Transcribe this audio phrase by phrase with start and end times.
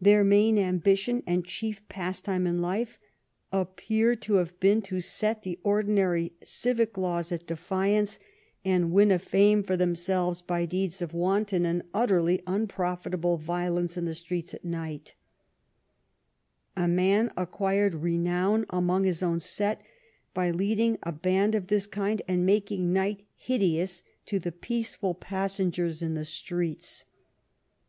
[0.00, 2.98] Their main ambition and chief pastime in life
[3.52, 8.18] appear to have been to set the ordinary civic laws at defiance
[8.64, 11.02] and win a fame for themselves 203 THE REIGN OF QUEEN ANNE by deeds
[11.54, 15.14] of wanton and utterly unprofitable violence in the streets at night
[16.76, 19.80] A man acquired renown among his own set
[20.34, 26.02] by leading a band of this kind and making night hideous to the peaceful passengers
[26.02, 27.04] in the streets.